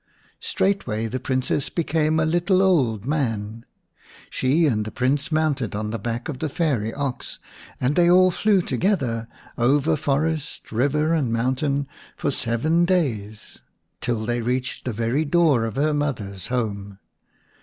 Straightway 0.39 1.05
the 1.05 1.19
Princess 1.19 1.69
became 1.69 2.19
a 2.19 2.25
little 2.25 2.63
old 2.63 3.05
man. 3.05 3.65
She 4.31 4.65
and 4.65 4.83
the 4.83 4.89
Prince 4.89 5.31
mounted 5.31 5.75
on 5.75 5.91
the 5.91 5.99
back 5.99 6.27
of 6.27 6.39
the 6.39 6.49
fairy 6.49 6.91
ox, 6.91 7.37
and 7.79 7.95
they 7.95 8.09
all 8.09 8.31
flew 8.31 8.63
together 8.63 9.27
over 9.59 9.95
forest, 9.95 10.71
river, 10.71 11.13
and 11.13 11.31
mountain 11.31 11.87
for 12.15 12.31
seven 12.31 12.83
days, 12.83 13.59
till 13.99 14.25
they 14.25 14.41
reached 14.41 14.85
the 14.85 14.91
very 14.93 15.23
door 15.23 15.65
of 15.65 15.75
her 15.75 15.93
mother's 15.93 16.47
home. 16.47 16.97